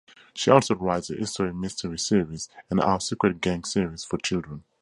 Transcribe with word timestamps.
She 0.33 0.49
also 0.49 0.73
writes 0.73 1.09
the 1.09 1.15
History 1.17 1.53
Mystery 1.53 1.99
Series 1.99 2.49
and 2.71 2.81
Our 2.81 2.99
Secret 2.99 3.39
Gang 3.39 3.63
series 3.63 4.03
for 4.03 4.17
children. 4.17 4.63